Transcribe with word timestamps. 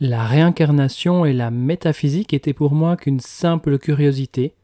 La 0.00 0.26
réincarnation 0.26 1.24
et 1.24 1.32
la 1.32 1.52
métaphysique 1.52 2.34
étaient 2.34 2.52
pour 2.52 2.74
moi 2.74 2.96
qu'une 2.96 3.20
simple 3.20 3.78
curiosité, 3.78 4.54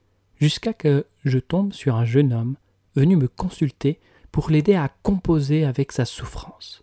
jusqu'à 0.41 0.73
que 0.73 1.07
je 1.25 1.39
tombe 1.39 1.73
sur 1.73 1.95
un 1.95 2.05
jeune 2.05 2.33
homme 2.33 2.57
venu 2.97 3.15
me 3.15 3.29
consulter 3.29 4.01
pour 4.33 4.51
l'aider 4.51 4.75
à 4.75 4.91
composer 5.05 5.65
avec 5.65 5.93
sa 5.93 6.05
souffrance. 6.05 6.83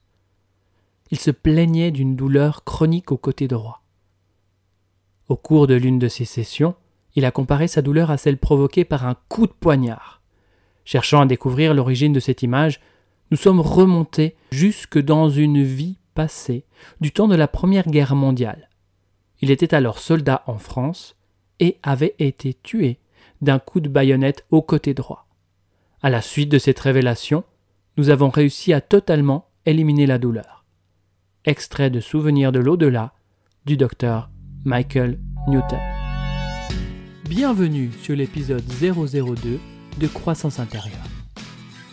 Il 1.12 1.20
se 1.20 1.31
plaignait 1.31 1.91
d'une 1.91 2.15
douleur 2.15 2.63
chronique 2.63 3.12
au 3.12 3.18
côté 3.18 3.49
droit. 3.49 3.83
Au 5.27 5.36
cours 5.36 5.68
de 5.68 5.75
l'une 5.75 6.00
de 6.00 6.07
ces 6.07 6.23
sessions, 6.23 6.75
il 7.16 7.25
a 7.25 7.32
comparé 7.32 7.68
sa 7.68 7.82
douleur 7.82 8.11
à 8.11 8.18
celle 8.18 8.38
provoquée 8.38 8.86
par 8.86 9.05
un 9.05 9.18
coup 9.27 9.48
de 9.48 9.52
poignard. 9.52 10.21
Cherchant 10.86 11.20
à 11.20 11.25
découvrir 11.25 11.73
l'origine 11.73 12.14
de 12.14 12.21
cette 12.21 12.43
image, 12.43 12.79
nous 13.29 13.38
sommes 13.38 13.59
remontés 13.59 14.38
jusque 14.52 15.00
dans 15.00 15.29
une 15.29 15.64
vie 15.64 15.98
du 16.99 17.11
temps 17.11 17.27
de 17.27 17.36
la 17.36 17.47
Première 17.47 17.88
Guerre 17.88 18.15
mondiale. 18.15 18.70
Il 19.41 19.52
était 19.52 19.75
alors 19.75 20.00
soldat 20.00 20.43
en 20.47 20.57
France 20.57 21.15
et 21.59 21.78
avait 21.83 22.15
été 22.18 22.55
tué 22.64 22.97
d'un 23.42 23.59
coup 23.59 23.79
de 23.79 23.89
baïonnette 23.89 24.45
au 24.50 24.61
côté 24.61 24.93
droit. 24.93 25.28
À 26.01 26.09
la 26.09 26.21
suite 26.21 26.50
de 26.50 26.57
cette 26.57 26.79
révélation, 26.79 27.43
nous 27.97 28.09
avons 28.09 28.29
réussi 28.29 28.73
à 28.73 28.82
totalement 28.82 29.50
éliminer 29.65 30.07
la 30.07 30.18
douleur. 30.18 30.65
Extrait 31.45 31.89
de 31.89 32.00
Souvenirs 32.00 32.52
de 32.52 32.59
l'au-delà 32.59 33.14
du 33.66 33.78
docteur 33.78 34.30
Michael 34.66 35.20
Newton. 35.47 35.80
Bienvenue 37.30 37.92
sur 38.02 38.16
l'épisode 38.16 38.64
002 38.64 39.59
de 40.00 40.08
Croissance 40.08 40.59
intérieure. 40.59 40.97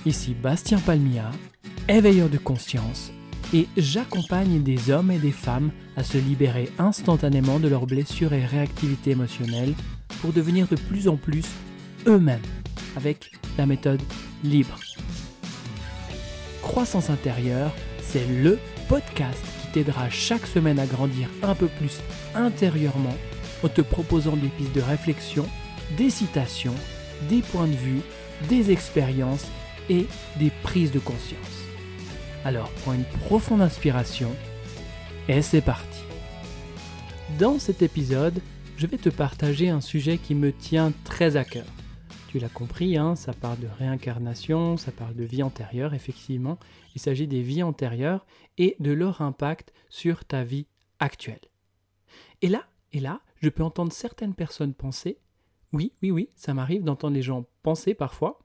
Ici 0.06 0.34
Bastien 0.34 0.78
Palmia, 0.78 1.30
éveilleur 1.88 2.28
de 2.28 2.38
conscience 2.38 3.12
et 3.54 3.68
j'accompagne 3.76 4.62
des 4.62 4.90
hommes 4.90 5.12
et 5.12 5.18
des 5.18 5.30
femmes 5.30 5.70
à 5.96 6.02
se 6.02 6.18
libérer 6.18 6.68
instantanément 6.78 7.60
de 7.60 7.68
leurs 7.68 7.86
blessures 7.86 8.32
et 8.32 8.44
réactivité 8.44 9.12
émotionnelle 9.12 9.74
pour 10.20 10.32
devenir 10.32 10.66
de 10.66 10.74
plus 10.74 11.06
en 11.06 11.16
plus 11.16 11.44
eux-mêmes 12.08 12.42
avec 12.97 13.30
la 13.56 13.66
méthode 13.66 14.02
libre. 14.42 14.77
Croissance 16.62 17.10
intérieure, 17.10 17.72
c'est 18.02 18.27
le 18.27 18.58
podcast 18.88 19.38
qui 19.62 19.72
t'aidera 19.72 20.10
chaque 20.10 20.47
semaine 20.47 20.80
à 20.80 20.86
grandir 20.86 21.28
un 21.44 21.55
peu 21.55 21.69
plus 21.69 22.00
intérieurement 22.34 23.16
en 23.62 23.69
te 23.69 23.82
proposant 23.82 24.36
des 24.36 24.48
pistes 24.48 24.75
de 24.75 24.80
réflexion, 24.80 25.47
des 25.97 26.10
citations, 26.10 26.75
des 27.28 27.41
points 27.41 27.69
de 27.69 27.77
vue, 27.77 28.00
des 28.48 28.72
expériences 28.72 29.47
et 29.88 30.06
des 30.41 30.50
prises 30.64 30.91
de 30.91 30.98
conscience. 30.98 31.63
Alors 32.45 32.70
prends 32.83 32.92
une 32.92 33.05
profonde 33.05 33.62
inspiration 33.62 34.31
et 35.28 35.41
c'est 35.41 35.62
parti. 35.62 36.03
Dans 37.39 37.59
cet 37.59 37.81
épisode, 37.81 38.39
je 38.77 38.87
vais 38.87 38.98
te 38.98 39.09
partager 39.09 39.70
un 39.70 39.81
sujet 39.81 40.19
qui 40.19 40.34
me 40.34 40.53
tient 40.53 40.92
très 41.05 41.37
à 41.37 41.45
cœur. 41.45 41.65
Tu 42.28 42.39
l'as 42.39 42.50
compris, 42.50 42.98
hein, 42.98 43.17
ça 43.17 43.33
parle 43.33 43.61
de 43.61 43.69
réincarnation, 43.78 44.77
ça 44.77 44.92
parle 44.92 45.15
de 45.15 45.25
vie 45.25 45.42
antérieure, 45.42 45.95
effectivement. 45.95 46.59
Il 46.95 47.00
s'agit 47.00 47.27
des 47.27 47.41
vies 47.41 47.62
antérieures 47.62 48.27
et 48.59 48.77
de 48.78 48.92
leur 48.92 49.22
impact 49.22 49.72
sur 49.89 50.27
ta 50.27 50.45
vie 50.45 50.67
actuelle. 50.98 51.41
Et 52.42 52.48
là, 52.48 52.67
et 52.92 53.00
là, 53.00 53.20
je 53.41 53.48
peux 53.48 53.62
entendre 53.62 53.92
certaines 53.92 54.34
personnes 54.34 54.75
penser, 54.75 55.17
oui, 55.72 55.92
oui, 56.03 56.11
oui, 56.11 56.28
ça 56.37 56.53
m'arrive 56.53 56.84
d'entendre 56.84 57.15
les 57.15 57.22
gens 57.22 57.47
penser 57.62 57.95
parfois, 57.95 58.39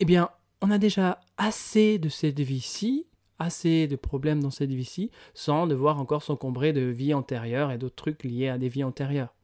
eh 0.00 0.04
bien, 0.06 0.30
on 0.60 0.70
a 0.70 0.78
déjà 0.78 1.20
assez 1.36 1.98
de 1.98 2.08
cette 2.08 2.40
vie-ci, 2.40 3.06
assez 3.38 3.86
de 3.86 3.96
problèmes 3.96 4.42
dans 4.42 4.50
cette 4.50 4.72
vie-ci, 4.72 5.10
sans 5.34 5.66
devoir 5.66 6.00
encore 6.00 6.22
s'encombrer 6.22 6.72
de 6.72 6.80
vie 6.80 7.14
antérieure 7.14 7.70
et 7.70 7.78
d'autres 7.78 7.96
trucs 7.96 8.24
liés 8.24 8.48
à 8.48 8.58
des 8.58 8.68
vies 8.68 8.84
antérieures. 8.84 9.34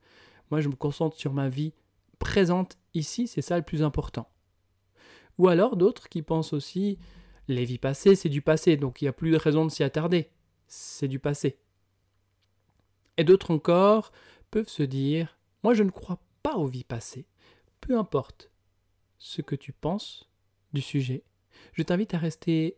Moi, 0.50 0.60
je 0.60 0.68
me 0.68 0.74
concentre 0.74 1.16
sur 1.16 1.32
ma 1.32 1.48
vie 1.48 1.72
présente 2.18 2.76
ici, 2.94 3.26
c'est 3.26 3.42
ça 3.42 3.56
le 3.56 3.62
plus 3.62 3.82
important. 3.82 4.28
Ou 5.38 5.48
alors 5.48 5.76
d'autres 5.76 6.08
qui 6.08 6.22
pensent 6.22 6.52
aussi, 6.52 6.98
les 7.48 7.64
vies 7.64 7.78
passées, 7.78 8.14
c'est 8.14 8.28
du 8.28 8.42
passé, 8.42 8.76
donc 8.76 9.00
il 9.00 9.04
n'y 9.04 9.08
a 9.08 9.12
plus 9.12 9.30
de 9.30 9.36
raison 9.36 9.64
de 9.64 9.70
s'y 9.70 9.82
attarder. 9.82 10.30
C'est 10.66 11.08
du 11.08 11.18
passé. 11.18 11.58
Et 13.16 13.24
d'autres 13.24 13.50
encore 13.50 14.12
peuvent 14.50 14.68
se 14.68 14.82
dire, 14.82 15.38
moi 15.62 15.74
je 15.74 15.82
ne 15.82 15.90
crois 15.90 16.18
pas 16.42 16.56
aux 16.56 16.66
vies 16.66 16.84
passées. 16.84 17.26
Peu 17.80 17.98
importe 17.98 18.50
ce 19.18 19.42
que 19.42 19.56
tu 19.56 19.72
penses, 19.72 20.30
sujet, 20.80 21.24
je 21.72 21.82
t'invite 21.82 22.14
à 22.14 22.18
rester 22.18 22.76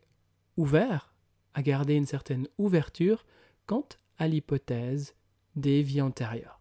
ouvert, 0.57 1.15
à 1.55 1.63
garder 1.63 1.95
une 1.95 2.07
certaine 2.07 2.49
ouverture 2.59 3.25
quant 3.67 3.89
à 4.19 4.29
l'hypothèse 4.29 5.15
des 5.55 5.83
vies 5.83 6.03
antérieures. 6.03 6.61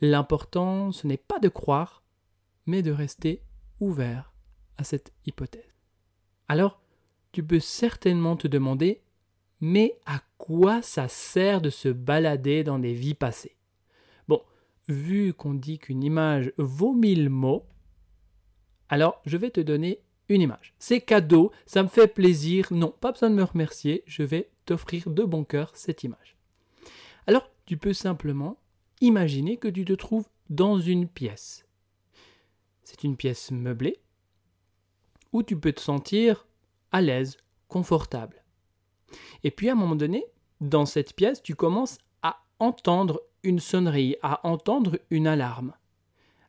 L'important, 0.00 0.92
ce 0.92 1.06
n'est 1.06 1.16
pas 1.16 1.38
de 1.38 1.48
croire, 1.48 2.02
mais 2.66 2.82
de 2.82 2.90
rester 2.90 3.42
ouvert 3.80 4.32
à 4.78 4.84
cette 4.84 5.12
hypothèse. 5.26 5.74
Alors, 6.48 6.80
tu 7.32 7.44
peux 7.44 7.60
certainement 7.60 8.36
te 8.36 8.48
demander, 8.48 9.02
mais 9.60 9.98
à 10.06 10.20
quoi 10.38 10.82
ça 10.82 11.08
sert 11.08 11.60
de 11.60 11.70
se 11.70 11.88
balader 11.88 12.64
dans 12.64 12.78
des 12.78 12.94
vies 12.94 13.14
passées? 13.14 13.56
Bon, 14.26 14.42
vu 14.88 15.34
qu'on 15.34 15.54
dit 15.54 15.78
qu'une 15.78 16.02
image 16.02 16.52
vaut 16.56 16.94
mille 16.94 17.28
mots, 17.28 17.66
alors, 18.90 19.22
je 19.24 19.36
vais 19.36 19.50
te 19.50 19.60
donner 19.60 20.00
une 20.28 20.42
image. 20.42 20.74
C'est 20.80 21.00
cadeau, 21.00 21.52
ça 21.64 21.82
me 21.82 21.88
fait 21.88 22.08
plaisir. 22.08 22.66
Non, 22.72 22.92
pas 23.00 23.12
besoin 23.12 23.30
de 23.30 23.36
me 23.36 23.44
remercier, 23.44 24.02
je 24.06 24.24
vais 24.24 24.50
t'offrir 24.66 25.08
de 25.08 25.22
bon 25.22 25.44
cœur 25.44 25.70
cette 25.74 26.02
image. 26.02 26.36
Alors, 27.28 27.48
tu 27.66 27.76
peux 27.76 27.92
simplement 27.92 28.58
imaginer 29.00 29.56
que 29.56 29.68
tu 29.68 29.84
te 29.84 29.92
trouves 29.92 30.28
dans 30.50 30.78
une 30.78 31.08
pièce. 31.08 31.64
C'est 32.82 33.04
une 33.04 33.16
pièce 33.16 33.52
meublée 33.52 34.00
où 35.32 35.44
tu 35.44 35.56
peux 35.56 35.72
te 35.72 35.80
sentir 35.80 36.48
à 36.90 37.00
l'aise, 37.00 37.36
confortable. 37.68 38.42
Et 39.44 39.52
puis 39.52 39.68
à 39.68 39.72
un 39.72 39.76
moment 39.76 39.94
donné, 39.94 40.24
dans 40.60 40.86
cette 40.86 41.14
pièce, 41.14 41.40
tu 41.40 41.54
commences 41.54 41.98
à 42.22 42.42
entendre 42.58 43.22
une 43.44 43.60
sonnerie, 43.60 44.16
à 44.22 44.44
entendre 44.44 44.98
une 45.10 45.28
alarme. 45.28 45.72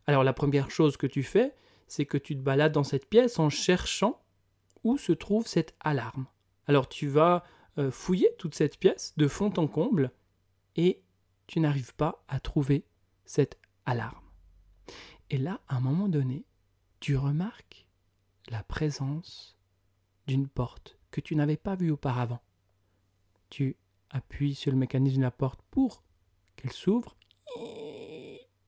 Alors 0.08 0.24
la 0.24 0.34
première 0.34 0.72
chose 0.72 0.98
que 0.98 1.06
tu 1.06 1.22
fais, 1.22 1.54
c'est 1.92 2.06
que 2.06 2.18
tu 2.18 2.38
te 2.38 2.42
balades 2.42 2.72
dans 2.72 2.86
cette 2.86 3.10
pièce 3.10 3.38
en 3.38 3.50
cherchant 3.50 4.24
où 4.86 4.98
se 4.98 5.12
trouve 5.12 5.46
cette 5.46 5.76
alarme. 5.82 6.26
Alors 6.66 6.88
tu 6.88 7.10
vas 7.10 7.44
euh, 7.78 7.92
fouiller 7.92 8.34
toute 8.38 8.56
cette 8.56 8.80
pièce 8.80 9.14
de 9.18 9.28
fond 9.28 9.52
en 9.58 9.68
comble 9.68 10.14
et 10.78 11.04
tu 11.48 11.60
n'arrives 11.60 11.94
pas 11.94 12.24
à 12.30 12.40
trouver 12.40 12.86
cette 13.26 13.60
alarme. 13.86 14.24
Et 15.32 15.38
là, 15.38 15.60
à 15.68 15.76
un 15.76 15.80
moment 15.82 16.08
donné, 16.08 16.46
tu 17.02 17.18
remarques 17.18 17.86
la 18.48 18.64
présence 18.64 19.58
d'une 20.28 20.48
porte 20.48 20.98
que 21.12 21.20
tu 21.20 21.36
n'avais 21.36 21.58
pas 21.58 21.76
vue 21.76 21.92
auparavant. 21.92 22.40
Tu 23.50 23.76
appuies 24.12 24.56
sur 24.56 24.72
le 24.72 24.78
mécanisme 24.78 25.18
de 25.18 25.24
la 25.24 25.32
porte 25.32 25.60
pour 25.70 26.04
qu'elle 26.56 26.72
s'ouvre. 26.72 27.18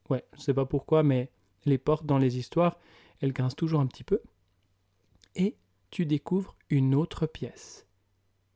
Ouais, 0.10 0.26
je 0.34 0.40
ne 0.40 0.44
sais 0.44 0.54
pas 0.54 0.66
pourquoi, 0.66 1.04
mais 1.04 1.32
les 1.64 1.78
portes 1.78 2.06
dans 2.06 2.18
les 2.18 2.38
histoires, 2.38 2.78
elle 3.24 3.32
grince 3.32 3.56
toujours 3.56 3.80
un 3.80 3.88
petit 3.88 4.04
peu, 4.04 4.22
et 5.36 5.56
tu 5.92 6.06
découvres 6.06 6.58
une 6.70 6.94
autre 6.94 7.26
pièce. 7.26 7.88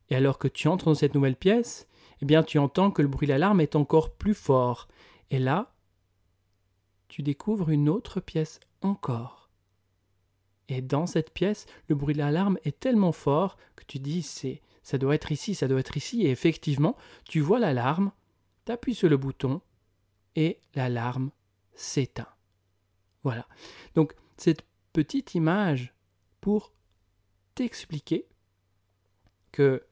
Et 0.09 0.15
alors 0.15 0.37
que 0.37 0.49
tu 0.49 0.67
entres 0.67 0.85
dans 0.85 0.93
cette 0.93 1.15
nouvelle 1.15 1.37
pièce, 1.37 1.87
eh 2.21 2.25
bien 2.25 2.43
tu 2.43 2.59
entends 2.59 2.91
que 2.91 3.01
le 3.01 3.07
bruit 3.07 3.29
d'alarme 3.29 3.61
est 3.61 3.77
encore 3.77 4.13
plus 4.13 4.33
fort. 4.33 4.89
Et 5.31 5.39
là, 5.39 5.73
tu 7.07 7.23
découvres 7.23 7.69
une 7.69 7.87
autre 7.87 8.19
pièce 8.19 8.59
encore. 8.81 9.49
Et 10.67 10.81
dans 10.81 11.07
cette 11.07 11.31
pièce, 11.31 11.65
le 11.87 11.95
bruit 11.95 12.13
de 12.13 12.19
l'alarme 12.19 12.57
est 12.65 12.77
tellement 12.77 13.13
fort 13.13 13.55
que 13.77 13.85
tu 13.85 13.99
dis 13.99 14.21
ça 14.83 14.97
doit 14.97 15.15
être 15.15 15.31
ici, 15.31 15.55
ça 15.55 15.69
doit 15.69 15.79
être 15.79 15.95
ici 15.95 16.25
et 16.25 16.29
effectivement, 16.29 16.97
tu 17.23 17.39
vois 17.39 17.59
l'alarme, 17.59 18.11
tu 18.65 18.73
appuies 18.73 18.95
sur 18.95 19.07
le 19.07 19.15
bouton 19.15 19.61
et 20.35 20.59
l'alarme 20.75 21.31
s'éteint. 21.73 22.27
Voilà. 23.23 23.47
Donc 23.95 24.13
cette 24.37 24.65
petite 24.93 25.35
image 25.35 25.93
pour 26.41 26.73
t'expliquer 27.55 28.27
que 29.51 29.83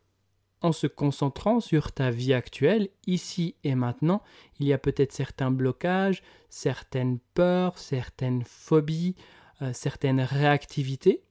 en 0.62 0.72
se 0.72 0.88
concentrant 0.88 1.60
sur 1.60 1.92
ta 1.92 2.10
vie 2.10 2.34
actuelle, 2.34 2.90
ici 3.06 3.56
et 3.64 3.76
maintenant, 3.76 4.24
il 4.60 4.66
y 4.66 4.74
a 4.74 4.78
peut-être 4.80 5.12
certains 5.12 5.52
blocages, 5.52 6.24
certaines 6.50 7.20
peurs, 7.36 7.78
certaines 7.78 8.44
phobies, 8.44 9.16
euh, 9.62 9.74
certaines 9.74 10.22
réactivités 10.22 11.24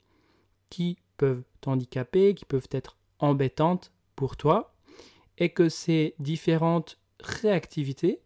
qui 0.70 0.98
peuvent 1.16 1.42
t'handicaper, 1.60 2.34
qui 2.34 2.44
peuvent 2.44 2.68
être 2.70 2.96
embêtantes 3.18 3.92
pour 4.14 4.36
toi, 4.36 4.74
et 5.38 5.50
que 5.50 5.68
ces 5.68 6.14
différentes 6.18 6.98
réactivités, 7.20 8.20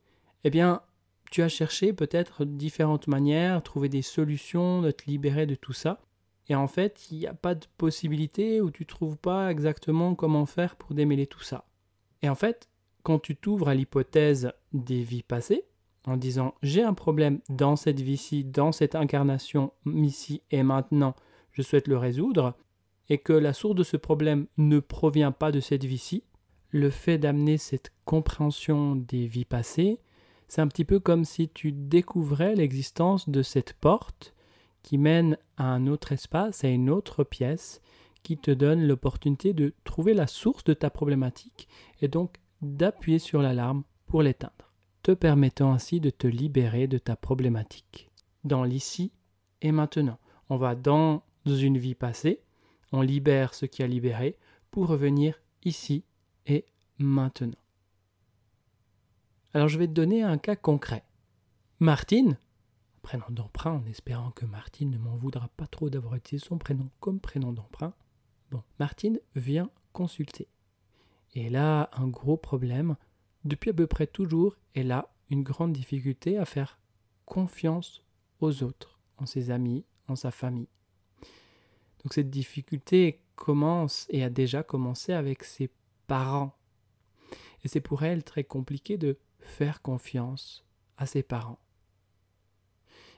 eh 0.44 0.50
bien, 0.50 0.82
tu 1.30 1.42
as 1.42 1.48
cherché 1.48 1.92
peut-être 1.92 2.44
différentes 2.44 3.06
manières, 3.06 3.62
trouver 3.62 3.88
des 3.88 4.02
solutions, 4.02 4.82
de 4.82 4.90
te 4.90 5.04
libérer 5.06 5.46
de 5.46 5.54
tout 5.54 5.72
ça. 5.72 6.00
Et 6.48 6.54
en 6.54 6.66
fait, 6.66 7.08
il 7.10 7.18
n'y 7.18 7.26
a 7.26 7.34
pas 7.34 7.54
de 7.54 7.66
possibilité 7.76 8.60
ou 8.60 8.70
tu 8.70 8.86
trouves 8.86 9.18
pas 9.18 9.50
exactement 9.50 10.14
comment 10.14 10.46
faire 10.46 10.76
pour 10.76 10.94
démêler 10.94 11.26
tout 11.26 11.42
ça. 11.42 11.66
Et 12.22 12.28
en 12.28 12.34
fait, 12.34 12.68
quand 13.02 13.18
tu 13.18 13.36
t'ouvres 13.36 13.68
à 13.68 13.74
l'hypothèse 13.74 14.52
des 14.72 15.02
vies 15.02 15.22
passées, 15.22 15.64
en 16.06 16.16
disant 16.16 16.54
j'ai 16.62 16.82
un 16.82 16.94
problème 16.94 17.40
dans 17.50 17.76
cette 17.76 18.00
vie-ci, 18.00 18.44
dans 18.44 18.72
cette 18.72 18.94
incarnation 18.94 19.72
ici 19.86 20.42
et 20.50 20.62
maintenant, 20.62 21.14
je 21.52 21.62
souhaite 21.62 21.88
le 21.88 21.98
résoudre, 21.98 22.56
et 23.10 23.18
que 23.18 23.32
la 23.32 23.52
source 23.52 23.74
de 23.74 23.82
ce 23.82 23.96
problème 23.96 24.46
ne 24.56 24.80
provient 24.80 25.32
pas 25.32 25.52
de 25.52 25.60
cette 25.60 25.84
vie-ci, 25.84 26.24
le 26.70 26.90
fait 26.90 27.18
d'amener 27.18 27.58
cette 27.58 27.92
compréhension 28.04 28.96
des 28.96 29.26
vies 29.26 29.46
passées, 29.46 29.98
c'est 30.48 30.62
un 30.62 30.68
petit 30.68 30.84
peu 30.84 30.98
comme 30.98 31.24
si 31.24 31.48
tu 31.48 31.72
découvrais 31.72 32.54
l'existence 32.54 33.28
de 33.28 33.42
cette 33.42 33.74
porte 33.74 34.34
qui 34.82 34.96
mène 34.96 35.36
à 35.56 35.64
un 35.64 35.86
autre 35.86 36.12
espace, 36.12 36.64
à 36.64 36.68
une 36.68 36.88
autre 36.88 37.22
pièce, 37.22 37.82
qui 38.22 38.38
te 38.38 38.50
donne 38.50 38.86
l'opportunité 38.86 39.52
de 39.52 39.74
trouver 39.84 40.14
la 40.14 40.26
source 40.26 40.64
de 40.64 40.74
ta 40.74 40.90
problématique 40.90 41.68
et 42.00 42.08
donc 42.08 42.36
d'appuyer 42.62 43.18
sur 43.18 43.42
l'alarme 43.42 43.84
pour 44.06 44.22
l'éteindre, 44.22 44.72
te 45.02 45.12
permettant 45.12 45.72
ainsi 45.72 46.00
de 46.00 46.10
te 46.10 46.26
libérer 46.26 46.86
de 46.86 46.98
ta 46.98 47.16
problématique. 47.16 48.10
Dans 48.44 48.64
l'ici 48.64 49.12
et 49.60 49.72
maintenant. 49.72 50.18
On 50.48 50.56
va 50.56 50.74
dans 50.74 51.22
une 51.44 51.78
vie 51.78 51.94
passée, 51.94 52.40
on 52.92 53.02
libère 53.02 53.54
ce 53.54 53.66
qui 53.66 53.82
a 53.82 53.86
libéré 53.86 54.38
pour 54.70 54.86
revenir 54.86 55.42
ici 55.64 56.04
et 56.46 56.64
maintenant. 56.98 57.67
Alors 59.58 59.68
je 59.68 59.76
vais 59.76 59.88
te 59.88 59.92
donner 59.92 60.22
un 60.22 60.38
cas 60.38 60.54
concret. 60.54 61.02
Martine, 61.80 62.38
prénom 63.02 63.24
d'emprunt 63.28 63.72
en 63.72 63.86
espérant 63.86 64.30
que 64.30 64.46
Martine 64.46 64.92
ne 64.92 64.98
m'en 64.98 65.16
voudra 65.16 65.48
pas 65.56 65.66
trop 65.66 65.90
d'avoir 65.90 66.14
utilisé 66.14 66.46
son 66.46 66.58
prénom 66.58 66.88
comme 67.00 67.18
prénom 67.18 67.52
d'emprunt. 67.52 67.92
Bon, 68.52 68.62
Martine 68.78 69.18
vient 69.34 69.68
consulter. 69.92 70.46
Et 71.34 71.46
elle 71.46 71.56
a 71.56 71.90
un 71.94 72.06
gros 72.06 72.36
problème. 72.36 72.94
Depuis 73.44 73.70
à 73.70 73.74
peu 73.74 73.88
près 73.88 74.06
toujours, 74.06 74.54
elle 74.74 74.92
a 74.92 75.12
une 75.28 75.42
grande 75.42 75.72
difficulté 75.72 76.38
à 76.38 76.44
faire 76.44 76.78
confiance 77.24 78.04
aux 78.38 78.62
autres, 78.62 79.00
en 79.16 79.26
ses 79.26 79.50
amis, 79.50 79.84
en 80.06 80.14
sa 80.14 80.30
famille. 80.30 80.68
Donc 82.04 82.14
cette 82.14 82.30
difficulté 82.30 83.24
commence 83.34 84.06
et 84.08 84.22
a 84.22 84.30
déjà 84.30 84.62
commencé 84.62 85.12
avec 85.12 85.42
ses 85.42 85.68
parents. 86.06 86.56
Et 87.64 87.68
c'est 87.68 87.80
pour 87.80 88.04
elle 88.04 88.22
très 88.22 88.44
compliqué 88.44 88.96
de 88.96 89.18
faire 89.48 89.82
confiance 89.82 90.64
à 90.96 91.06
ses 91.06 91.22
parents. 91.22 91.58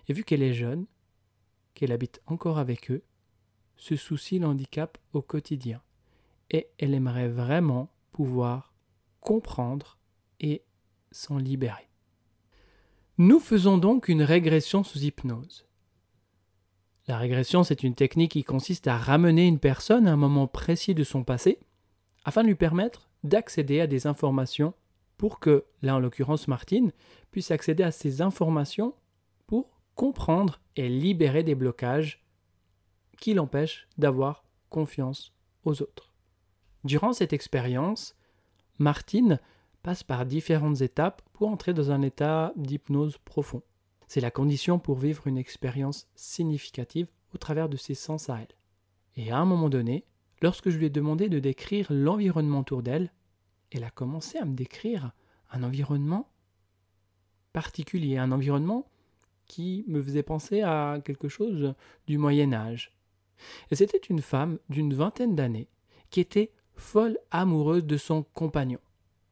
Et 0.08 0.12
vu 0.12 0.24
qu'elle 0.24 0.42
est 0.42 0.54
jeune, 0.54 0.86
qu'elle 1.74 1.92
habite 1.92 2.20
encore 2.26 2.58
avec 2.58 2.90
eux, 2.90 3.02
ce 3.76 3.96
souci 3.96 4.38
l'handicap 4.38 4.98
au 5.12 5.22
quotidien. 5.22 5.80
Et 6.50 6.68
elle 6.78 6.94
aimerait 6.94 7.28
vraiment 7.28 7.90
pouvoir 8.12 8.74
comprendre 9.20 9.98
et 10.40 10.64
s'en 11.12 11.38
libérer. 11.38 11.88
Nous 13.18 13.40
faisons 13.40 13.78
donc 13.78 14.08
une 14.08 14.22
régression 14.22 14.82
sous 14.82 14.98
hypnose. 14.98 15.66
La 17.06 17.18
régression, 17.18 17.64
c'est 17.64 17.82
une 17.82 17.94
technique 17.94 18.32
qui 18.32 18.44
consiste 18.44 18.86
à 18.86 18.96
ramener 18.96 19.46
une 19.46 19.58
personne 19.58 20.06
à 20.06 20.12
un 20.12 20.16
moment 20.16 20.46
précis 20.46 20.94
de 20.94 21.04
son 21.04 21.24
passé 21.24 21.58
afin 22.24 22.42
de 22.42 22.48
lui 22.48 22.54
permettre 22.54 23.10
d'accéder 23.24 23.80
à 23.80 23.86
des 23.86 24.06
informations 24.06 24.74
pour 25.20 25.38
que, 25.38 25.66
là 25.82 25.96
en 25.96 25.98
l'occurrence 25.98 26.48
Martine, 26.48 26.92
puisse 27.30 27.50
accéder 27.50 27.82
à 27.82 27.90
ces 27.90 28.22
informations 28.22 28.94
pour 29.46 29.78
comprendre 29.94 30.62
et 30.76 30.88
libérer 30.88 31.42
des 31.42 31.54
blocages 31.54 32.24
qui 33.18 33.34
l'empêchent 33.34 33.86
d'avoir 33.98 34.46
confiance 34.70 35.34
aux 35.66 35.82
autres. 35.82 36.14
Durant 36.84 37.12
cette 37.12 37.34
expérience, 37.34 38.16
Martine 38.78 39.40
passe 39.82 40.02
par 40.02 40.24
différentes 40.24 40.80
étapes 40.80 41.20
pour 41.34 41.50
entrer 41.50 41.74
dans 41.74 41.90
un 41.90 42.00
état 42.00 42.54
d'hypnose 42.56 43.18
profond. 43.18 43.62
C'est 44.08 44.22
la 44.22 44.30
condition 44.30 44.78
pour 44.78 44.96
vivre 44.96 45.26
une 45.26 45.36
expérience 45.36 46.08
significative 46.14 47.08
au 47.34 47.36
travers 47.36 47.68
de 47.68 47.76
ses 47.76 47.94
sens 47.94 48.30
à 48.30 48.38
elle. 48.38 48.56
Et 49.16 49.32
à 49.32 49.36
un 49.36 49.44
moment 49.44 49.68
donné, 49.68 50.06
lorsque 50.40 50.70
je 50.70 50.78
lui 50.78 50.86
ai 50.86 50.90
demandé 50.90 51.28
de 51.28 51.40
décrire 51.40 51.88
l'environnement 51.90 52.60
autour 52.60 52.82
d'elle, 52.82 53.12
elle 53.70 53.84
a 53.84 53.90
commencé 53.90 54.38
à 54.38 54.44
me 54.44 54.54
décrire 54.54 55.12
un 55.50 55.62
environnement 55.62 56.28
particulier, 57.52 58.16
un 58.16 58.32
environnement 58.32 58.88
qui 59.46 59.84
me 59.88 60.02
faisait 60.02 60.22
penser 60.22 60.62
à 60.62 61.00
quelque 61.04 61.28
chose 61.28 61.74
du 62.06 62.18
Moyen 62.18 62.52
Âge. 62.52 62.92
Et 63.70 63.74
c'était 63.74 63.98
une 63.98 64.22
femme 64.22 64.58
d'une 64.68 64.94
vingtaine 64.94 65.34
d'années 65.34 65.68
qui 66.10 66.20
était 66.20 66.52
folle 66.76 67.18
amoureuse 67.30 67.84
de 67.84 67.96
son 67.96 68.22
compagnon. 68.22 68.80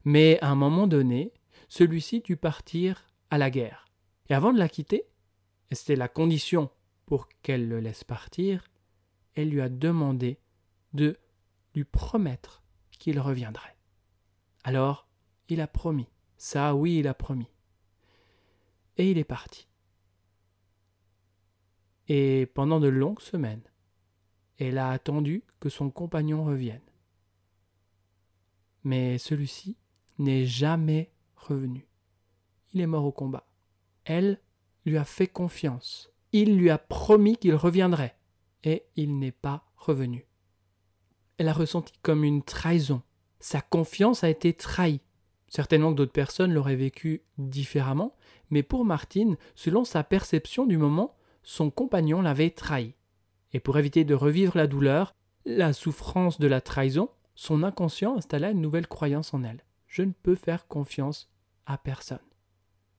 Mais 0.05 0.39
à 0.41 0.51
un 0.51 0.55
moment 0.55 0.87
donné, 0.87 1.33
celui-ci 1.69 2.21
dut 2.21 2.37
partir 2.37 3.07
à 3.31 3.39
la 3.39 3.51
guerre. 3.51 3.87
Et 4.29 4.35
avant 4.35 4.53
de 4.53 4.59
la 4.59 4.69
quitter, 4.69 5.05
et 5.71 5.75
c'était 5.75 5.97
la 5.97 6.09
condition 6.09 6.71
pour 7.07 7.29
qu'elle 7.43 7.69
le 7.69 7.81
laisse 7.81 8.05
partir, 8.05 8.65
elle 9.35 9.51
lui 9.51 9.61
a 9.61 9.69
demandé 9.69 10.39
de 10.95 11.17
lui 11.75 11.85
promettre 11.85 12.63
qu'il 12.91 13.21
reviendrait. 13.21 13.78
Alors, 14.69 15.09
il 15.49 15.63
a 15.63 15.67
promis. 15.67 16.09
Ça, 16.37 16.75
oui, 16.75 16.99
il 16.99 17.09
a 17.09 17.15
promis. 17.15 17.49
Et 18.99 19.11
il 19.11 19.17
est 19.17 19.25
parti. 19.25 19.67
Et 22.07 22.45
pendant 22.45 22.79
de 22.79 22.89
longues 22.89 23.23
semaines, 23.23 23.63
elle 24.59 24.77
a 24.77 24.91
attendu 24.91 25.43
que 25.59 25.71
son 25.71 25.89
compagnon 25.89 26.45
revienne. 26.45 26.83
Mais 28.85 29.17
celui-ci 29.17 29.79
n'est 30.19 30.45
jamais 30.45 31.15
revenu. 31.35 31.89
Il 32.75 32.83
est 32.83 32.87
mort 32.87 33.07
au 33.07 33.13
combat. 33.13 33.49
Elle 34.05 34.39
lui 34.85 34.99
a 34.99 35.07
fait 35.07 35.29
confiance. 35.29 36.13
Il 36.33 36.59
lui 36.59 36.69
a 36.69 36.77
promis 36.77 37.39
qu'il 37.39 37.55
reviendrait. 37.55 38.19
Et 38.65 38.85
il 38.97 39.19
n'est 39.19 39.33
pas 39.33 39.65
revenu. 39.77 40.27
Elle 41.39 41.49
a 41.49 41.55
ressenti 41.55 41.95
comme 42.03 42.23
une 42.23 42.43
trahison. 42.43 43.03
Sa 43.41 43.61
confiance 43.61 44.25
a 44.25 44.29
été 44.29 44.53
trahie. 44.53 45.01
Certainement 45.49 45.93
que 45.93 45.97
d'autres 45.97 46.13
personnes 46.13 46.53
l'auraient 46.53 46.77
vécu 46.77 47.23
différemment, 47.39 48.15
mais 48.51 48.63
pour 48.63 48.85
Martine, 48.85 49.37
selon 49.55 49.85
sa 49.85 50.05
perception 50.05 50.67
du 50.67 50.77
moment, 50.77 51.17
son 51.43 51.71
compagnon 51.71 52.21
l'avait 52.21 52.51
trahi. 52.51 52.95
Et 53.53 53.61
pour 53.61 53.79
éviter 53.79 54.05
de 54.05 54.15
revivre 54.15 54.57
la 54.57 54.67
douleur, 54.67 55.15
la 55.47 55.73
souffrance 55.73 56.39
de 56.39 56.47
la 56.47 56.61
trahison, 56.61 57.09
son 57.35 57.63
inconscient 57.63 58.17
installa 58.17 58.51
une 58.51 58.61
nouvelle 58.61 58.89
croyance 58.89 59.33
en 59.33 59.43
elle. 59.43 59.65
Je 59.87 60.03
ne 60.03 60.13
peux 60.13 60.35
faire 60.35 60.67
confiance 60.67 61.31
à 61.65 61.79
personne. 61.79 62.19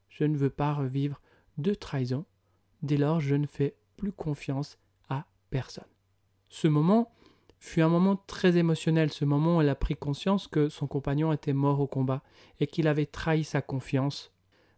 Je 0.09 0.23
ne 0.23 0.37
veux 0.37 0.49
pas 0.49 0.73
revivre 0.73 1.21
de 1.57 1.73
trahison. 1.73 2.25
Dès 2.81 2.97
lors, 2.97 3.19
je 3.19 3.35
ne 3.35 3.45
fais 3.45 3.75
plus 3.97 4.11
confiance 4.11 4.79
à 5.09 5.25
personne. 5.51 5.83
Ce 6.49 6.67
moment 6.67 7.11
fut 7.59 7.81
un 7.81 7.89
moment 7.89 8.15
très 8.15 8.57
émotionnel, 8.57 9.11
ce 9.11 9.25
moment 9.25 9.57
où 9.57 9.61
elle 9.61 9.69
a 9.69 9.75
pris 9.75 9.95
conscience 9.95 10.47
que 10.47 10.69
son 10.69 10.87
compagnon 10.87 11.33
était 11.33 11.53
mort 11.53 11.79
au 11.79 11.87
combat 11.87 12.23
et 12.59 12.67
qu'il 12.67 12.87
avait 12.87 13.05
trahi 13.05 13.43
sa 13.43 13.61
confiance. 13.61 14.31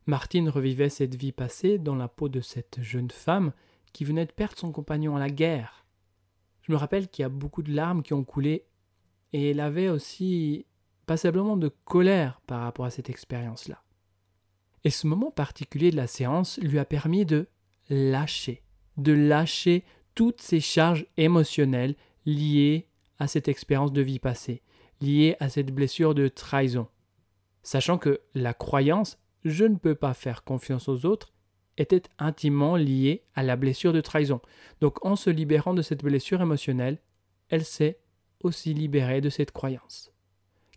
Martine 0.08 0.50
revivait 0.50 0.90
cette 0.90 1.16
vie 1.16 1.32
passée 1.32 1.78
dans 1.78 1.96
la 1.96 2.08
peau 2.08 2.28
de 2.28 2.42
cette 2.42 2.82
jeune 2.82 3.12
femme 3.12 3.54
qui 3.94 4.04
venait 4.04 4.26
de 4.26 4.32
perdre 4.32 4.58
son 4.58 4.72
compagnon 4.72 5.16
à 5.16 5.20
la 5.20 5.30
guerre. 5.30 5.86
Je 6.64 6.72
me 6.72 6.78
rappelle 6.78 7.08
qu'il 7.08 7.24
y 7.24 7.26
a 7.26 7.30
beaucoup 7.30 7.62
de 7.62 7.74
larmes 7.74 8.04
qui 8.04 8.14
ont 8.14 8.24
coulé, 8.24 8.66
et 9.34 9.52
elle 9.52 9.60
avait 9.60 9.90
aussi 9.90 10.66
passablement 11.06 11.58
de 11.58 11.72
colère 11.86 12.42
par 12.48 12.62
rapport 12.62 12.86
à 12.86 12.92
cette 12.92 13.10
expérience-là. 13.10 13.84
Et 14.84 14.90
ce 14.90 15.08
moment 15.08 15.32
particulier 15.32 15.92
de 15.92 15.96
la 15.96 16.08
séance 16.08 16.60
lui 16.60 16.80
a 16.80 16.86
permis 16.86 17.26
de 17.26 17.48
lâcher, 17.90 18.64
de 18.98 19.14
lâcher 19.14 19.84
toutes 20.16 20.42
ces 20.42 20.60
charges 20.60 21.06
émotionnelles 21.18 21.96
liées 22.26 22.88
à 23.20 23.28
cette 23.28 23.48
expérience 23.48 23.94
de 23.94 24.02
vie 24.02 24.20
passée, 24.20 24.62
liées 25.02 25.36
à 25.40 25.50
cette 25.50 25.74
blessure 25.74 26.16
de 26.16 26.28
trahison. 26.28 26.88
Sachant 27.64 27.98
que 27.98 28.22
la 28.34 28.54
croyance 28.54 29.18
je 29.44 29.66
ne 29.66 29.76
peux 29.76 29.96
pas 29.96 30.14
faire 30.14 30.44
confiance 30.44 30.88
aux 30.88 31.06
autres 31.06 31.34
était 31.78 32.04
intimement 32.20 32.76
liée 32.76 33.24
à 33.34 33.44
la 33.44 33.56
blessure 33.56 33.94
de 33.94 34.02
trahison. 34.02 34.42
Donc 34.82 35.04
en 35.06 35.16
se 35.16 35.30
libérant 35.30 35.74
de 35.74 35.82
cette 35.82 36.04
blessure 36.04 36.42
émotionnelle, 36.42 37.00
elle 37.50 37.66
s'est 37.66 38.00
aussi 38.42 38.74
libérée 38.74 39.22
de 39.22 39.30
cette 39.30 39.52
croyance. 39.52 40.12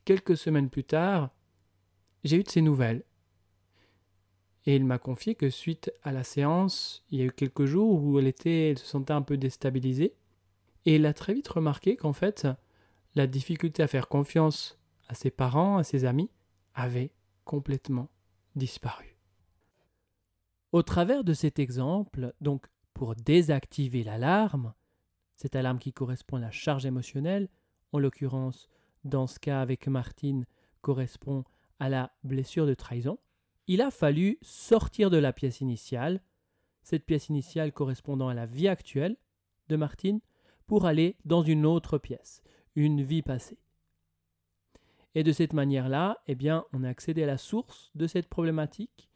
Quelques 0.04 0.36
semaines 0.36 0.70
plus 0.70 0.84
tard, 0.84 1.30
j'ai 2.24 2.36
eu 2.36 2.42
de 2.42 2.50
ses 2.50 2.62
nouvelles. 2.62 3.04
Et 4.66 4.76
il 4.76 4.84
m'a 4.84 4.98
confié 4.98 5.34
que 5.34 5.50
suite 5.50 5.92
à 6.02 6.12
la 6.12 6.24
séance, 6.24 7.04
il 7.10 7.18
y 7.18 7.22
a 7.22 7.26
eu 7.26 7.32
quelques 7.32 7.66
jours 7.66 8.02
où 8.02 8.18
elle 8.18 8.26
était, 8.26 8.70
elle 8.70 8.78
se 8.78 8.86
sentait 8.86 9.12
un 9.12 9.22
peu 9.22 9.36
déstabilisée. 9.36 10.14
Et 10.86 10.96
il 10.96 11.06
a 11.06 11.14
très 11.14 11.34
vite 11.34 11.48
remarqué 11.48 11.96
qu'en 11.96 12.12
fait, 12.12 12.46
la 13.14 13.26
difficulté 13.26 13.82
à 13.82 13.88
faire 13.88 14.08
confiance 14.08 14.78
à 15.08 15.14
ses 15.14 15.30
parents, 15.30 15.78
à 15.78 15.84
ses 15.84 16.04
amis, 16.04 16.30
avait 16.74 17.12
complètement 17.44 18.08
disparu. 18.56 19.16
Au 20.72 20.82
travers 20.82 21.24
de 21.24 21.34
cet 21.34 21.58
exemple, 21.58 22.34
donc 22.40 22.66
pour 22.94 23.14
désactiver 23.14 24.02
l'alarme, 24.02 24.74
cette 25.36 25.56
alarme 25.56 25.78
qui 25.78 25.92
correspond 25.92 26.36
à 26.36 26.40
la 26.40 26.50
charge 26.50 26.86
émotionnelle, 26.86 27.48
en 27.92 27.98
l'occurrence, 27.98 28.68
dans 29.04 29.26
ce 29.26 29.38
cas 29.38 29.60
avec 29.60 29.86
Martine, 29.86 30.46
correspond 30.80 31.44
à 31.78 31.88
la 31.88 32.12
blessure 32.24 32.66
de 32.66 32.74
trahison, 32.74 33.18
il 33.66 33.80
a 33.80 33.90
fallu 33.90 34.38
sortir 34.42 35.10
de 35.10 35.16
la 35.16 35.32
pièce 35.32 35.60
initiale, 35.60 36.22
cette 36.82 37.06
pièce 37.06 37.28
initiale 37.28 37.72
correspondant 37.72 38.28
à 38.28 38.34
la 38.34 38.46
vie 38.46 38.68
actuelle 38.68 39.16
de 39.68 39.76
Martine, 39.76 40.20
pour 40.66 40.86
aller 40.86 41.16
dans 41.24 41.42
une 41.42 41.66
autre 41.66 41.98
pièce, 41.98 42.42
une 42.74 43.02
vie 43.02 43.22
passée. 43.22 43.58
Et 45.14 45.22
de 45.22 45.32
cette 45.32 45.52
manière-là, 45.52 46.18
eh 46.26 46.34
bien, 46.34 46.64
on 46.72 46.82
a 46.82 46.88
accédé 46.88 47.22
à 47.22 47.26
la 47.26 47.38
source 47.38 47.90
de 47.94 48.06
cette 48.06 48.28
problématique. 48.28 49.08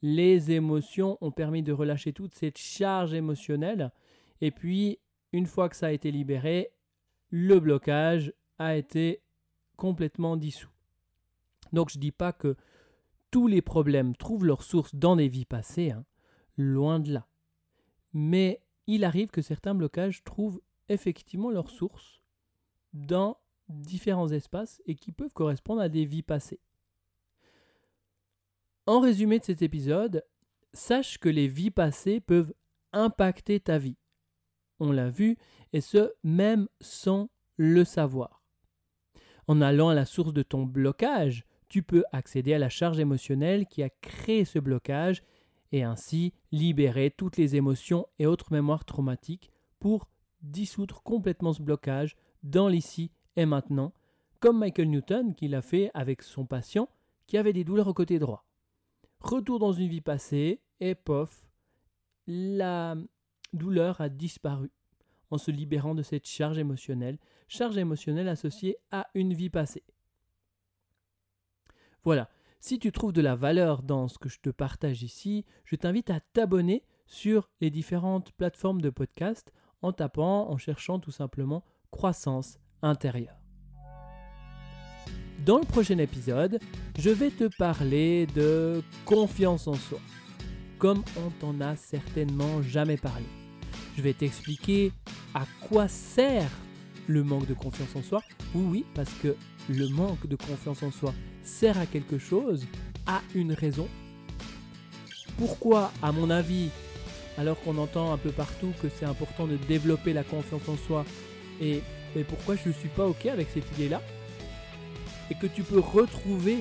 Les 0.00 0.50
émotions 0.50 1.18
ont 1.20 1.30
permis 1.30 1.62
de 1.62 1.72
relâcher 1.72 2.12
toute 2.12 2.34
cette 2.34 2.58
charge 2.58 3.12
émotionnelle. 3.12 3.92
Et 4.40 4.50
puis, 4.50 4.98
une 5.32 5.46
fois 5.46 5.68
que 5.68 5.76
ça 5.76 5.88
a 5.88 5.92
été 5.92 6.10
libéré, 6.10 6.70
le 7.30 7.60
blocage 7.60 8.32
a 8.58 8.76
été 8.76 9.22
complètement 9.76 10.36
dissous. 10.36 10.70
Donc, 11.72 11.90
je 11.90 11.98
ne 11.98 12.02
dis 12.02 12.12
pas 12.12 12.32
que 12.32 12.56
tous 13.30 13.46
les 13.46 13.62
problèmes 13.62 14.14
trouvent 14.16 14.44
leur 14.44 14.62
source 14.62 14.94
dans 14.94 15.16
des 15.16 15.28
vies 15.28 15.46
passées, 15.46 15.90
hein. 15.90 16.04
loin 16.56 17.00
de 17.00 17.12
là. 17.12 17.26
Mais 18.12 18.62
il 18.86 19.04
arrive 19.04 19.28
que 19.28 19.42
certains 19.42 19.74
blocages 19.74 20.22
trouvent 20.24 20.60
effectivement 20.92 21.50
leur 21.50 21.70
source 21.70 22.22
dans 22.92 23.38
différents 23.68 24.28
espaces 24.28 24.82
et 24.86 24.94
qui 24.94 25.12
peuvent 25.12 25.32
correspondre 25.32 25.80
à 25.80 25.88
des 25.88 26.04
vies 26.04 26.22
passées. 26.22 26.60
En 28.86 29.00
résumé 29.00 29.38
de 29.38 29.44
cet 29.44 29.62
épisode, 29.62 30.24
sache 30.72 31.18
que 31.18 31.28
les 31.28 31.48
vies 31.48 31.70
passées 31.70 32.20
peuvent 32.20 32.52
impacter 32.92 33.60
ta 33.60 33.78
vie. 33.78 33.96
On 34.80 34.90
l'a 34.90 35.08
vu, 35.08 35.36
et 35.72 35.80
ce, 35.80 36.12
même 36.24 36.68
sans 36.80 37.30
le 37.56 37.84
savoir. 37.84 38.42
En 39.46 39.60
allant 39.60 39.88
à 39.88 39.94
la 39.94 40.04
source 40.04 40.32
de 40.32 40.42
ton 40.42 40.64
blocage, 40.64 41.44
tu 41.68 41.82
peux 41.82 42.04
accéder 42.12 42.54
à 42.54 42.58
la 42.58 42.68
charge 42.68 42.98
émotionnelle 42.98 43.66
qui 43.66 43.82
a 43.82 43.88
créé 43.88 44.44
ce 44.44 44.58
blocage 44.58 45.22
et 45.70 45.82
ainsi 45.84 46.34
libérer 46.50 47.10
toutes 47.10 47.36
les 47.36 47.56
émotions 47.56 48.06
et 48.18 48.26
autres 48.26 48.52
mémoires 48.52 48.84
traumatiques 48.84 49.50
pour 49.78 50.06
dissoudre 50.42 51.02
complètement 51.02 51.52
ce 51.52 51.62
blocage 51.62 52.16
dans 52.42 52.68
l'ici 52.68 53.10
et 53.36 53.46
maintenant, 53.46 53.92
comme 54.40 54.58
Michael 54.58 54.88
Newton 54.88 55.34
qui 55.34 55.48
l'a 55.48 55.62
fait 55.62 55.90
avec 55.94 56.22
son 56.22 56.44
patient 56.46 56.88
qui 57.26 57.38
avait 57.38 57.52
des 57.52 57.64
douleurs 57.64 57.88
au 57.88 57.94
côté 57.94 58.18
droit. 58.18 58.44
Retour 59.20 59.58
dans 59.58 59.72
une 59.72 59.88
vie 59.88 60.00
passée 60.00 60.60
et 60.80 60.94
pof, 60.94 61.46
la 62.26 62.96
douleur 63.52 64.00
a 64.00 64.08
disparu 64.08 64.70
en 65.30 65.38
se 65.38 65.50
libérant 65.50 65.94
de 65.94 66.02
cette 66.02 66.26
charge 66.26 66.58
émotionnelle, 66.58 67.18
charge 67.48 67.78
émotionnelle 67.78 68.28
associée 68.28 68.76
à 68.90 69.08
une 69.14 69.32
vie 69.32 69.48
passée. 69.48 69.84
Voilà, 72.04 72.28
si 72.60 72.78
tu 72.78 72.92
trouves 72.92 73.12
de 73.12 73.22
la 73.22 73.36
valeur 73.36 73.82
dans 73.82 74.08
ce 74.08 74.18
que 74.18 74.28
je 74.28 74.40
te 74.40 74.50
partage 74.50 75.02
ici, 75.02 75.44
je 75.64 75.76
t'invite 75.76 76.10
à 76.10 76.20
t'abonner 76.20 76.84
sur 77.06 77.48
les 77.60 77.70
différentes 77.70 78.32
plateformes 78.32 78.80
de 78.80 78.90
podcast 78.90 79.52
en 79.82 79.92
tapant, 79.92 80.50
en 80.50 80.56
cherchant 80.56 80.98
tout 80.98 81.10
simplement 81.10 81.64
croissance 81.90 82.58
intérieure. 82.82 83.36
Dans 85.44 85.58
le 85.58 85.64
prochain 85.64 85.98
épisode, 85.98 86.60
je 86.98 87.10
vais 87.10 87.30
te 87.30 87.48
parler 87.56 88.26
de 88.34 88.82
confiance 89.04 89.66
en 89.66 89.74
soi, 89.74 89.98
comme 90.78 91.02
on 91.16 91.30
t'en 91.30 91.60
a 91.60 91.74
certainement 91.76 92.62
jamais 92.62 92.96
parlé. 92.96 93.26
Je 93.96 94.02
vais 94.02 94.12
t'expliquer 94.12 94.92
à 95.34 95.44
quoi 95.68 95.88
sert 95.88 96.50
le 97.08 97.24
manque 97.24 97.46
de 97.46 97.54
confiance 97.54 97.94
en 97.96 98.02
soi. 98.02 98.22
Oui, 98.54 98.64
oui, 98.70 98.86
parce 98.94 99.12
que 99.14 99.34
le 99.68 99.88
manque 99.88 100.26
de 100.26 100.36
confiance 100.36 100.82
en 100.82 100.90
soi 100.90 101.12
sert 101.42 101.76
à 101.78 101.86
quelque 101.86 102.18
chose, 102.18 102.64
a 103.06 103.20
une 103.34 103.52
raison. 103.52 103.88
Pourquoi, 105.38 105.90
à 106.02 106.12
mon 106.12 106.30
avis, 106.30 106.70
alors 107.42 107.60
qu'on 107.60 107.76
entend 107.76 108.12
un 108.12 108.18
peu 108.18 108.30
partout 108.30 108.72
que 108.80 108.86
c'est 108.88 109.04
important 109.04 109.48
de 109.48 109.56
développer 109.56 110.12
la 110.12 110.22
confiance 110.22 110.62
en 110.68 110.76
soi, 110.76 111.04
et, 111.60 111.82
pourquoi 112.28 112.54
je 112.54 112.68
ne 112.68 112.72
suis 112.72 112.88
pas 112.88 113.04
OK 113.04 113.26
avec 113.26 113.48
cette 113.52 113.68
idée-là? 113.76 114.00
Et 115.28 115.34
que 115.34 115.48
tu 115.48 115.64
peux 115.64 115.80
retrouver 115.80 116.58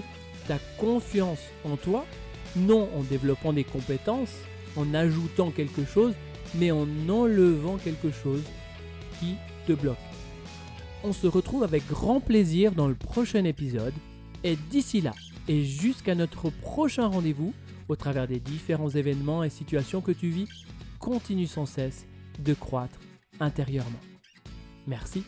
ta 0.47 0.57
confiance 0.79 1.41
en 1.65 1.77
toi, 1.77 2.03
non 2.55 2.89
en 2.97 3.03
développant 3.03 3.53
des 3.53 3.63
compétences, 3.63 4.33
en 4.75 4.91
ajoutant 4.95 5.51
quelque 5.51 5.85
chose, 5.85 6.13
mais 6.55 6.71
en 6.71 6.87
enlevant 7.07 7.77
quelque 7.77 8.09
chose 8.11 8.41
qui 9.19 9.35
te 9.67 9.73
bloque. 9.73 9.97
On 11.03 11.13
se 11.13 11.27
retrouve 11.27 11.63
avec 11.63 11.87
grand 11.87 12.21
plaisir 12.21 12.71
dans 12.71 12.87
le 12.87 12.95
prochain 12.95 13.43
épisode, 13.43 13.93
et 14.43 14.57
d'ici 14.71 15.01
là, 15.01 15.13
et 15.47 15.63
jusqu'à 15.63 16.15
notre 16.15 16.49
prochain 16.49 17.05
rendez-vous, 17.05 17.53
au 17.91 17.95
travers 17.97 18.25
des 18.25 18.39
différents 18.39 18.89
événements 18.89 19.43
et 19.43 19.49
situations 19.49 19.99
que 19.99 20.13
tu 20.13 20.29
vis, 20.29 20.47
continue 20.97 21.45
sans 21.45 21.65
cesse 21.65 22.07
de 22.39 22.53
croître 22.53 22.99
intérieurement. 23.41 23.99
Merci 24.87 25.25